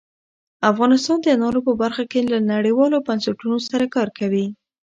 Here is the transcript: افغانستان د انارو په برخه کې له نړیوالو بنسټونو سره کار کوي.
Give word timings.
افغانستان 0.71 1.17
د 1.21 1.25
انارو 1.35 1.65
په 1.67 1.73
برخه 1.81 2.03
کې 2.11 2.19
له 2.31 2.37
نړیوالو 2.53 3.03
بنسټونو 3.07 3.57
سره 3.69 3.85
کار 3.95 4.09
کوي. 4.19 4.45